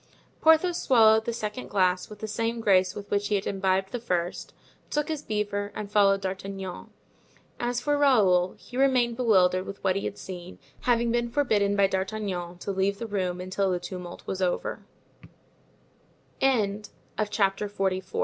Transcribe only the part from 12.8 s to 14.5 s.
the room until the tumult was